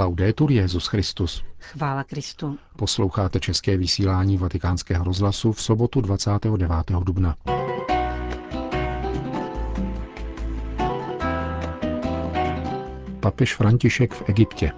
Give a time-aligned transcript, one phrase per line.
[0.00, 1.44] Laudetur Jezus Christus.
[1.58, 2.58] Chvála Kristu.
[2.76, 6.70] Posloucháte české vysílání Vatikánského rozhlasu v sobotu 29.
[7.02, 7.36] dubna.
[13.20, 14.72] Papež František v Egyptě.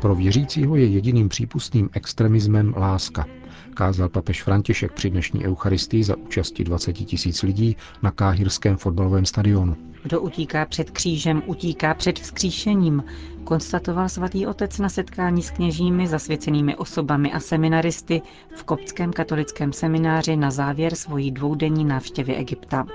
[0.00, 3.26] Pro věřícího je jediným přípustným extremismem láska,
[3.76, 9.76] kázal papež František při dnešní eucharistii za účasti 20 tisíc lidí na káhirském fotbalovém stadionu.
[10.02, 13.04] Kdo utíká před křížem, utíká před vzkříšením,
[13.44, 18.22] konstatoval svatý otec na setkání s kněžími, zasvěcenými osobami a seminaristy
[18.56, 22.86] v koptském katolickém semináři na závěr svojí dvoudenní návštěvy Egypta.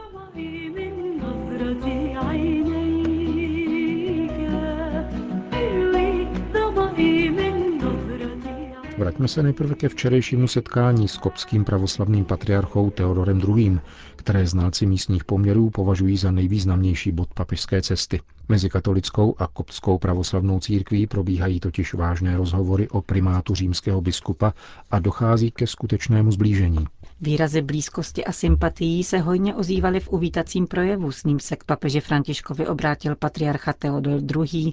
[9.11, 13.79] Vraťme se nejprve ke včerejšímu setkání s kopským pravoslavným patriarchou Teodorem II.,
[14.15, 18.19] které znalci místních poměrů považují za nejvýznamnější bod papežské cesty.
[18.50, 24.53] Mezi katolickou a koptskou pravoslavnou církví probíhají totiž vážné rozhovory o primátu římského biskupa
[24.92, 26.86] a dochází ke skutečnému zblížení.
[27.22, 32.00] Výrazy blízkosti a sympatií se hojně ozývaly v uvítacím projevu, s ním se k papeži
[32.00, 34.72] Františkovi obrátil patriarcha Teodor II.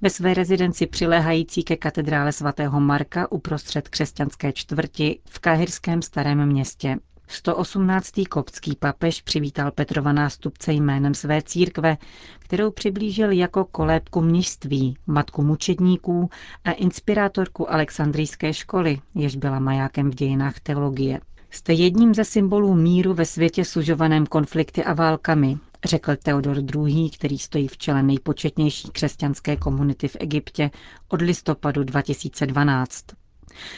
[0.00, 6.96] ve své rezidenci přiléhající ke katedrále svatého Marka uprostřed křesťanské čtvrti v kahirském starém městě.
[7.32, 8.10] 118.
[8.28, 11.96] koptský papež přivítal Petrova nástupce jménem své církve,
[12.38, 16.30] kterou přiblížil jako kolébku mnižství, matku mučedníků
[16.64, 21.20] a inspirátorku Alexandrijské školy, jež byla majákem v dějinách teologie.
[21.50, 27.38] Jste jedním ze symbolů míru ve světě sužovaném konflikty a válkami, řekl Teodor II., který
[27.38, 30.70] stojí v čele nejpočetnější křesťanské komunity v Egyptě
[31.08, 33.04] od listopadu 2012.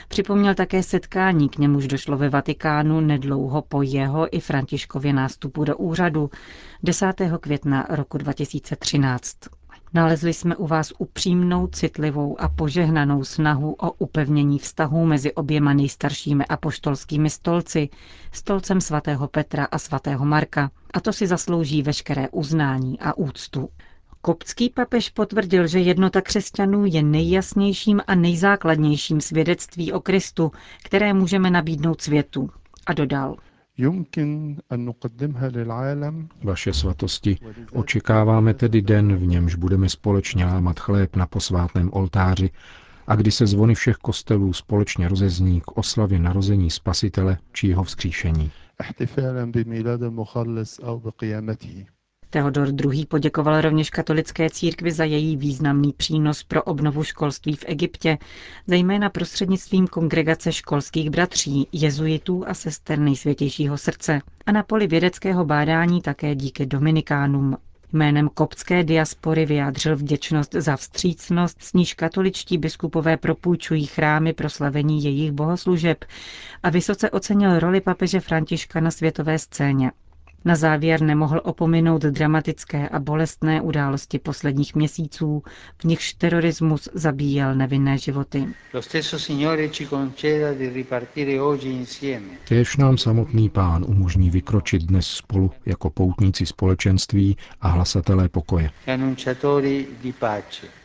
[0.09, 5.77] Připomněl také setkání, k němuž došlo ve Vatikánu nedlouho po jeho i Františkově nástupu do
[5.77, 6.31] úřadu
[6.83, 7.13] 10.
[7.41, 9.37] května roku 2013.
[9.95, 16.45] Nalezli jsme u vás upřímnou, citlivou a požehnanou snahu o upevnění vztahů mezi oběma nejstaršími
[16.47, 17.89] apoštolskými stolci,
[18.33, 20.71] stolcem svatého Petra a svatého Marka.
[20.95, 23.69] A to si zaslouží veškeré uznání a úctu.
[24.25, 30.53] Koptský papež potvrdil, že jednota křesťanů je nejjasnějším a nejzákladnějším svědectví o Kristu,
[30.85, 32.51] které můžeme nabídnout světu.
[32.87, 33.37] A dodal.
[36.45, 37.39] Vaše svatosti,
[37.73, 42.51] očekáváme tedy den, v němž budeme společně lámat chléb na posvátném oltáři
[43.07, 48.51] a kdy se zvony všech kostelů společně rozezní k oslavě narození Spasitele či jeho vzkříšení.
[52.33, 53.07] Teodor II.
[53.07, 58.19] poděkoval rovněž katolické církvi za její významný přínos pro obnovu školství v Egyptě,
[58.67, 66.03] zejména prostřednictvím kongregace školských bratří, jezuitů a sester nejsvětějšího srdce a na poli vědeckého bádání
[66.03, 67.57] také díky Dominikánům.
[67.93, 75.05] Jménem koptské diaspory vyjádřil vděčnost za vstřícnost, s níž katoličtí biskupové propůjčují chrámy pro slavení
[75.05, 76.05] jejich bohoslužeb
[76.63, 79.91] a vysoce ocenil roli papeže Františka na světové scéně.
[80.45, 85.43] Na závěr nemohl opominout dramatické a bolestné události posledních měsíců,
[85.79, 88.47] v nichž terorismus zabíjel nevinné životy.
[92.45, 98.71] Kéž nám samotný pán umožní vykročit dnes spolu jako poutníci společenství a hlasatelé pokoje.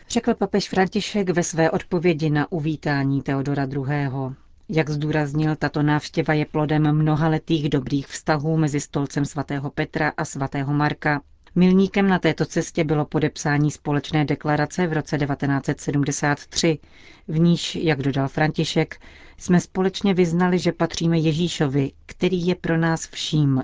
[0.09, 4.46] Řekl papež František ve své odpovědi na uvítání Teodora II.
[4.69, 10.73] Jak zdůraznil, tato návštěva je plodem mnohaletých dobrých vztahů mezi stolcem svatého Petra a svatého
[10.73, 11.21] Marka.
[11.55, 16.79] Milníkem na této cestě bylo podepsání společné deklarace v roce 1973,
[17.27, 18.99] v níž, jak dodal František,
[19.37, 23.63] jsme společně vyznali, že patříme Ježíšovi, který je pro nás vším.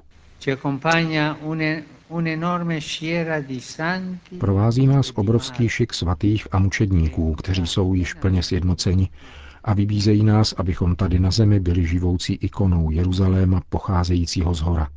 [4.40, 9.10] Provází nás obrovský šik svatých a mučedníků, kteří jsou již plně sjednoceni
[9.64, 14.88] a vybízejí nás, abychom tady na zemi byli živoucí ikonou Jeruzaléma pocházejícího z hora.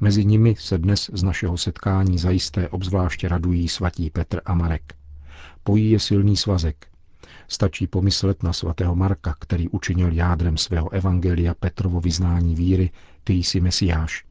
[0.00, 4.94] Mezi nimi se dnes z našeho setkání zajisté obzvláště radují svatí Petr a Marek.
[5.64, 6.86] Pojí je silný svazek.
[7.48, 12.90] Stačí pomyslet na svatého Marka, který učinil jádrem svého evangelia Petrovo vyznání víry,
[13.24, 14.24] ty jsi Mesiáš.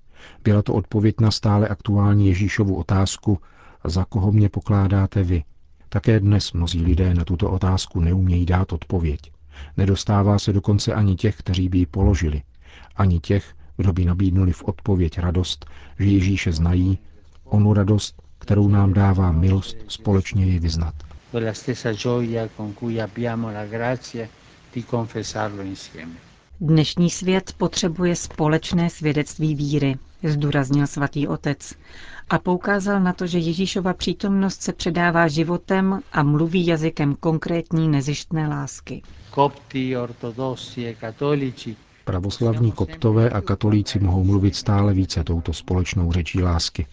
[0.44, 3.40] Byla to odpověď na stále aktuální Ježíšovu otázku,
[3.86, 5.44] za koho mě pokládáte vy.
[5.90, 9.37] Také dnes mnozí lidé na tuto otázku neumějí dát odpověď.
[9.78, 12.42] Nedostává se dokonce ani těch, kteří by ji položili,
[12.96, 15.66] ani těch, kdo by nabídnuli v odpověď radost,
[16.00, 17.00] že Ježíše znají,
[17.44, 20.96] onu radost, kterou nám dává milost společně ji vyznat.
[26.62, 31.74] Dnešní svět potřebuje společné svědectví víry, zdůraznil svatý otec
[32.30, 38.48] a poukázal na to, že Ježíšova přítomnost se předává životem a mluví jazykem konkrétní nezištné
[38.48, 39.02] lásky.
[39.32, 41.76] Kopti, ortodoxi, katolici.
[42.06, 46.88] Pravoslavní koptové a katolíci mohou mluvit stále více touto společnou řečí lásky.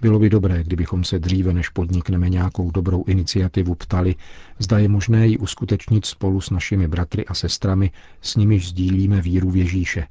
[0.00, 4.14] Bylo by dobré, kdybychom se dříve, než podnikneme nějakou dobrou iniciativu, ptali,
[4.58, 7.90] zda je možné ji uskutečnit spolu s našimi bratry a sestrami,
[8.20, 10.06] s nimiž sdílíme víru v Ježíše.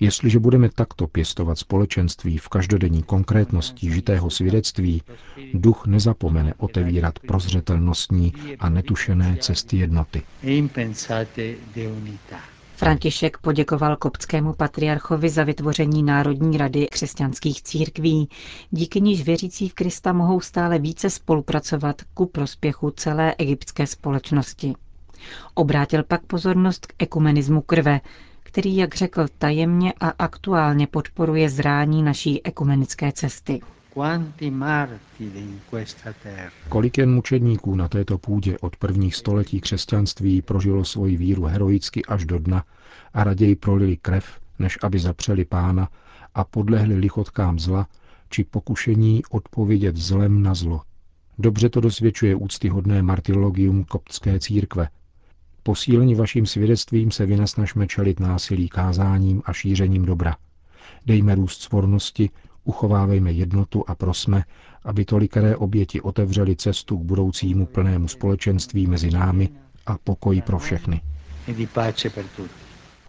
[0.00, 5.02] Jestliže budeme takto pěstovat společenství v každodenní konkrétnosti žitého svědectví,
[5.54, 10.22] duch nezapomene otevírat prozřetelnostní a netušené cesty jednoty.
[12.76, 18.28] František poděkoval koptskému patriarchovi za vytvoření Národní rady křesťanských církví,
[18.70, 24.74] díky níž věřící v Krista mohou stále více spolupracovat ku prospěchu celé egyptské společnosti.
[25.54, 28.00] Obrátil pak pozornost k ekumenismu krve,
[28.42, 33.60] který, jak řekl, tajemně a aktuálně podporuje zrání naší ekumenické cesty.
[36.68, 42.24] Kolik jen mučedníků na této půdě od prvních století křesťanství prožilo svoji víru heroicky až
[42.24, 42.64] do dna
[43.14, 45.88] a raději prolili krev, než aby zapřeli pána
[46.34, 47.86] a podlehli lichotkám zla
[48.30, 50.82] či pokušení odpovědět zlem na zlo.
[51.38, 54.88] Dobře to dosvědčuje úctyhodné martyrologium koptské církve.
[55.62, 60.36] Posílení vaším svědectvím se vynasnažme čelit násilí kázáním a šířením dobra.
[61.06, 62.30] Dejme růst svornosti,
[62.64, 64.44] Uchovávejme jednotu a prosme,
[64.84, 69.48] aby tolikeré oběti otevřeli cestu k budoucímu plnému společenství mezi námi
[69.86, 71.00] a pokoji pro všechny.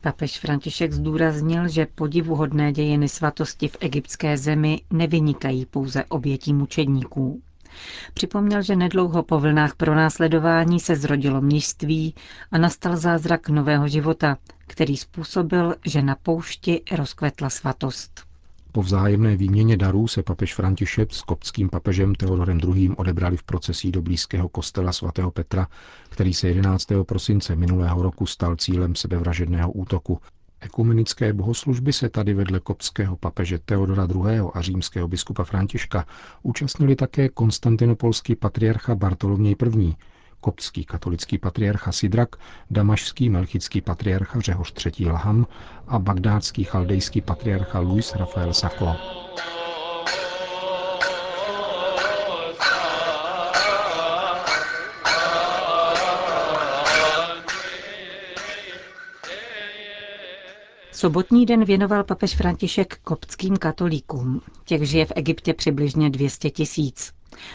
[0.01, 7.41] Papež František zdůraznil, že podivuhodné dějiny svatosti v egyptské zemi nevynikají pouze obětí mučedníků.
[8.13, 12.15] Připomněl, že nedlouho po vlnách pronásledování se zrodilo mnižství
[12.51, 14.37] a nastal zázrak nového života,
[14.67, 18.24] který způsobil, že na poušti rozkvetla svatost.
[18.75, 22.89] Po vzájemné výměně darů se papež František s koptským papežem Teodorem II.
[22.89, 25.67] odebrali v procesí do blízkého kostela svatého Petra,
[26.09, 26.87] který se 11.
[27.03, 30.19] prosince minulého roku stal cílem sebevražedného útoku.
[30.61, 34.39] Ekumenické bohoslužby se tady vedle koptského papeže Teodora II.
[34.53, 36.05] a římského biskupa Františka
[36.43, 39.93] účastnili také konstantinopolský patriarcha Bartoloměj I.,
[40.45, 42.35] koptský katolický patriarcha Sidrak,
[42.71, 45.05] damašský melchický patriarcha Řehoř III.
[45.09, 45.47] Laham
[45.87, 48.95] a bagdátský chaldejský patriarcha Luis Rafael Sako.
[60.95, 64.41] Sobotní den věnoval papež František koptským katolíkům.
[64.65, 67.13] Těch žije v Egyptě přibližně 200 tisíc.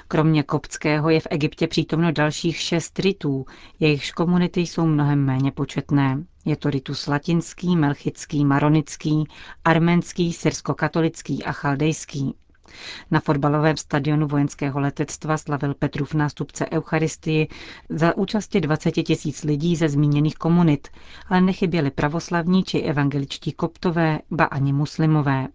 [0.09, 3.47] Kromě koptského je v Egyptě přítomno dalších šest rytů,
[3.81, 6.25] jejichž komunity jsou mnohem méně početné.
[6.45, 9.25] Je to ritus latinský, melchický, maronický,
[9.65, 12.35] arménský, syrsko-katolický a chaldejský.
[13.11, 17.49] Na fotbalovém stadionu vojenského letectva slavil Petrův nástupce Eucharistii
[17.89, 20.89] za účasti 20 tisíc lidí ze zmíněných komunit,
[21.29, 25.49] ale nechyběli pravoslavní či evangeličtí koptové, ba ani muslimové.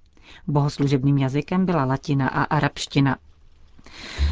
[0.48, 3.18] Bohoslužebným jazykem byla latina a arabština.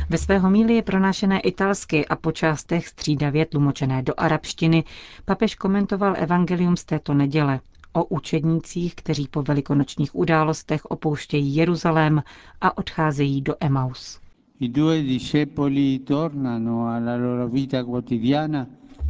[0.10, 4.84] Ve své homílii pronášené italsky a po částech střídavě tlumočené do arabštiny
[5.26, 7.60] papež komentoval evangelium z této neděle
[7.94, 12.24] o učednících, kteří po velikonočních událostech opouštějí Jeruzalém
[12.62, 14.19] a odcházejí do Emaus.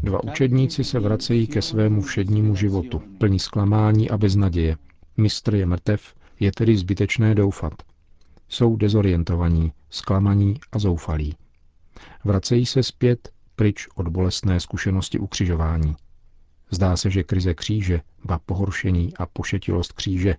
[0.04, 4.78] Dva učedníci se vracejí ke svému všednímu životu, plní zklamání a beznaděje.
[5.18, 7.74] Mistr je mrtev, je tedy zbytečné doufat.
[8.50, 11.36] Jsou dezorientovaní, zklamaní a zoufalí.
[12.24, 15.96] Vracejí se zpět pryč od bolestné zkušenosti ukřižování.
[16.74, 20.36] Zdá se, že krize kříže, ba pohoršení a pošetilost kříže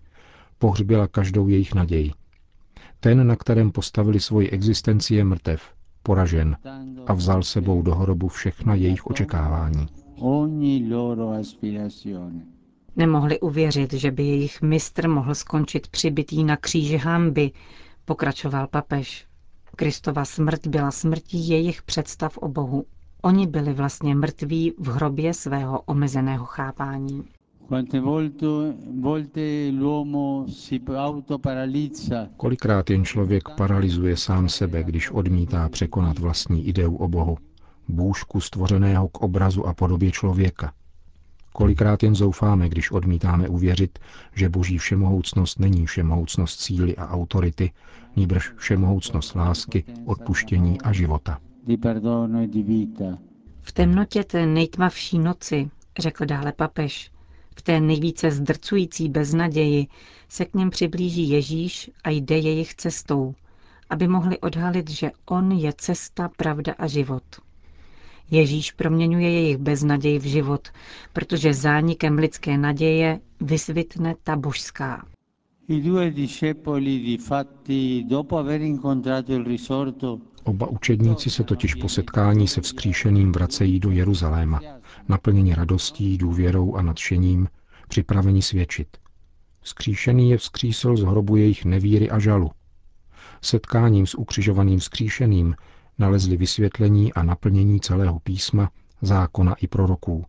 [0.59, 2.12] pohřbila každou jejich naději.
[3.00, 5.62] Ten, na kterém postavili svoji existenci, je mrtev,
[6.03, 6.57] poražen
[7.07, 9.87] a vzal sebou do hrobu všechna jejich očekávání.
[12.97, 17.50] Nemohli uvěřit, že by jejich mistr mohl skončit přibitý na kříži hamby,
[18.05, 19.26] pokračoval papež.
[19.76, 22.85] Kristova smrt byla smrtí jejich představ o Bohu.
[23.25, 27.25] Oni byli vlastně mrtví v hrobě svého omezeného chápání.
[32.37, 37.38] Kolikrát jen člověk paralizuje sám sebe, když odmítá překonat vlastní ideu o Bohu,
[37.88, 40.73] bůžku stvořeného k obrazu a podobě člověka.
[41.52, 43.99] Kolikrát jen zoufáme, když odmítáme uvěřit,
[44.35, 47.73] že boží všemohoucnost není všemohoucnost síly a autority,
[48.16, 51.38] níbrž všemohoucnost lásky, odpuštění a života.
[51.68, 51.76] E
[53.62, 57.11] v temnotě té nejtmavší noci, řekl dále papež,
[57.56, 59.87] V té nejvíce zdrcující beznaději
[60.28, 63.35] se k něm přiblíží Ježíš a jde jejich cestou,
[63.90, 67.23] aby mohli odhalit, že On je cesta, pravda a život.
[68.30, 70.68] Ježíš proměňuje jejich beznaděj v život,
[71.12, 75.06] protože zánikem lidské naděje vysvitne ta božská.
[80.44, 84.61] Oba učedníci se totiž po setkání se vzkříšeným vracejí do Jeruzaléma,
[85.09, 87.49] naplněni radostí, důvěrou a nadšením,
[87.88, 88.88] připraveni svědčit.
[89.61, 92.50] Vzkříšený je vzkřísil z hrobu jejich nevíry a žalu.
[93.42, 95.54] Setkáním s ukřižovaným vzkříšeným
[95.99, 98.71] nalezli vysvětlení a naplnění celého písma,
[99.02, 100.25] zákona i proroků.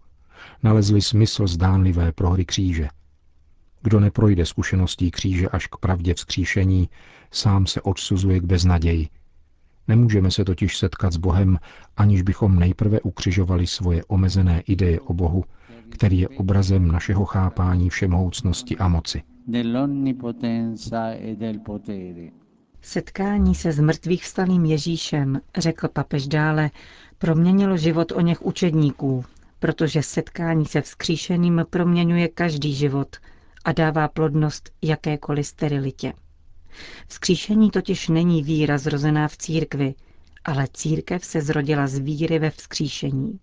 [0.63, 2.89] Nalezli smysl zdánlivé prohry kříže.
[3.85, 6.89] Kdo neprojde zkušeností kříže až k pravdě vzkříšení,
[7.31, 9.07] sám se odsuzuje k beznaději.
[9.87, 11.59] Nemůžeme se totiž setkat s Bohem,
[11.97, 15.43] aniž bychom nejprve ukřižovali svoje omezené ideje o Bohu,
[15.89, 19.21] který je obrazem našeho chápání všemohoucnosti a moci.
[22.81, 26.71] Setkání se s mrtvých vstalým Ježíšem, řekl papež dále,
[27.17, 29.25] proměnilo život o něch učedníků,
[29.59, 33.17] protože setkání se vzkříšeným proměňuje každý život
[33.65, 36.13] a dává plodnost jakékoliv sterilitě.
[37.07, 39.93] Vzkříšení totiž není víra zrozená v církvi,
[40.45, 43.39] ale církev se zrodila z víry ve vzkříšení.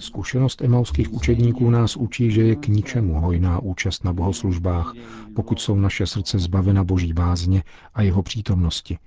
[0.00, 4.94] Zkušenost emauských učedníků nás učí, že je k ničemu hojná účast na bohoslužbách,
[5.34, 7.62] pokud jsou naše srdce zbavena boží bázně
[7.94, 8.98] a jeho přítomnosti.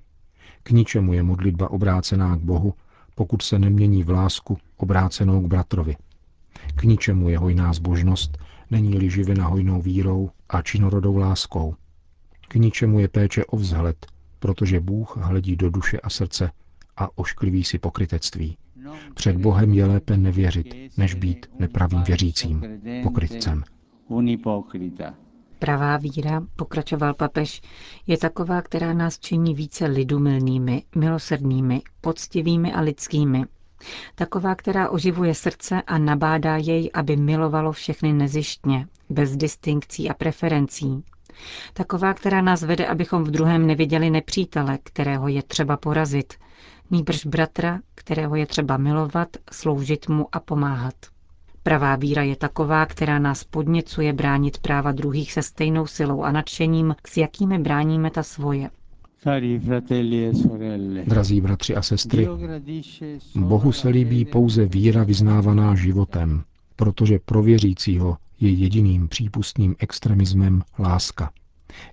[0.63, 2.73] K ničemu je modlitba obrácená k Bohu,
[3.15, 5.95] pokud se nemění v lásku obrácenou k bratrovi.
[6.75, 8.37] K ničemu je hojná zbožnost,
[8.71, 11.75] není-li živena hojnou vírou a činorodou láskou.
[12.47, 14.05] K ničemu je péče o vzhled,
[14.39, 16.51] protože Bůh hledí do duše a srdce
[16.97, 18.57] a oškliví si pokrytectví.
[19.13, 22.63] Před Bohem je lépe nevěřit, než být nepravým věřícím,
[23.03, 23.63] pokrytcem.
[25.59, 27.61] Pravá víra, pokračoval papež,
[28.07, 33.43] je taková, která nás činí více lidumilnými, milosrdnými, poctivými a lidskými.
[34.15, 41.03] Taková, která oživuje srdce a nabádá jej, aby milovalo všechny nezištně, bez distinkcí a preferencí.
[41.73, 46.33] Taková, která nás vede, abychom v druhém neviděli nepřítele, kterého je třeba porazit,
[46.91, 50.93] nýbrž bratra, kterého je třeba milovat, sloužit mu a pomáhat.
[51.63, 56.95] Pravá víra je taková, která nás podněcuje bránit práva druhých se stejnou silou a nadšením,
[57.07, 58.69] s jakými bráníme ta svoje.
[59.25, 59.59] E
[61.07, 62.27] Drazí bratři a sestry,
[63.35, 66.43] Bohu se líbí pouze víra vyznávaná životem,
[66.75, 71.31] protože pro věřícího je jediným přípustným extremismem láska.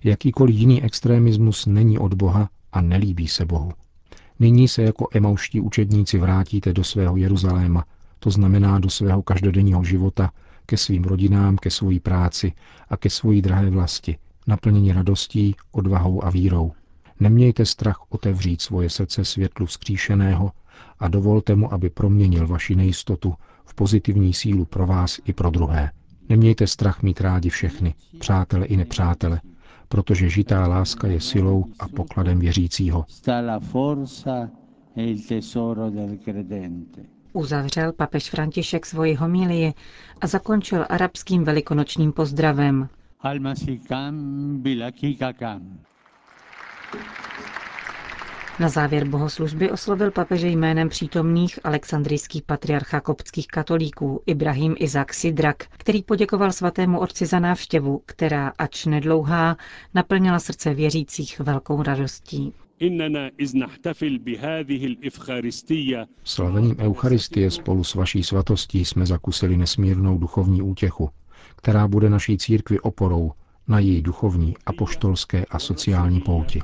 [0.03, 3.71] Jakýkoliv jiný extremismus není od Boha a nelíbí se Bohu.
[4.39, 7.85] Nyní se jako emauští učedníci vrátíte do svého Jeruzaléma,
[8.19, 10.31] to znamená do svého každodenního života,
[10.65, 12.53] ke svým rodinám, ke své práci
[12.89, 16.71] a ke svojí drahé vlasti, naplněni radostí, odvahou a vírou.
[17.21, 20.51] Nemějte strach otevřít svoje srdce světlu vzkříšeného
[20.99, 23.33] a dovolte mu, aby proměnil vaši nejistotu
[23.65, 25.91] v pozitivní sílu pro vás i pro druhé.
[26.29, 29.41] Nemějte strach mít rádi všechny, přátele i nepřátele,
[29.89, 33.05] protože žitá láska je silou a pokladem věřícího.
[34.97, 35.19] E
[37.33, 39.73] Uzavřel papež František svoji homílii
[40.21, 42.89] a zakončil arabským velikonočním pozdravem.
[48.61, 56.03] Na závěr bohoslužby oslovil papeže jménem přítomných alexandrijský patriarcha koptských katolíků Ibrahim Izak Sidrak, který
[56.03, 59.57] poděkoval svatému otci za návštěvu, která, ač nedlouhá,
[59.93, 62.53] naplnila srdce věřících velkou radostí.
[66.23, 71.09] Slavením Eucharistie spolu s vaší svatostí jsme zakusili nesmírnou duchovní útěchu,
[71.55, 73.31] která bude naší církvi oporou
[73.67, 76.61] na její duchovní, apoštolské a sociální pouti.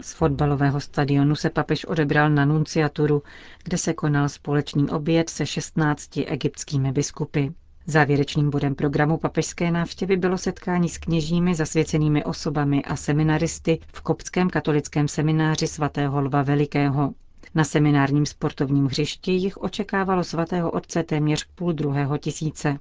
[0.00, 3.22] Z fotbalového stadionu se papež odebral na nunciaturu,
[3.64, 7.46] kde se konal společný oběd se 16 egyptskými biskupy.
[7.86, 14.50] Závěrečným bodem programu papežské návštěvy bylo setkání s kněžími, zasvěcenými osobami a seminaristy v Koptském
[14.50, 17.12] katolickém semináři svatého Lva Velikého.
[17.54, 22.78] Na seminárním sportovním hřišti jich očekávalo svatého otce téměř půl druhého tisíce,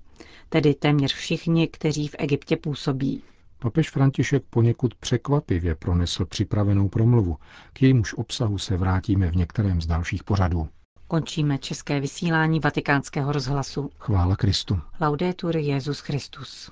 [0.49, 3.21] tedy téměř všichni, kteří v Egyptě působí.
[3.59, 7.37] Papež František poněkud překvapivě pronesl připravenou promluvu,
[7.73, 10.69] k jejímuž obsahu se vrátíme v některém z dalších pořadů.
[11.07, 13.89] Končíme české vysílání vatikánského rozhlasu.
[13.99, 14.79] Chvála Kristu.
[15.01, 16.71] Laudetur Jezus Christus.